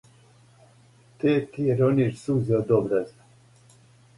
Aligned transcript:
"Те 1.19 1.33
ти 1.51 1.65
рониш 1.81 2.17
сузе 2.25 2.57
од 2.61 2.75
образа?" 2.79 3.31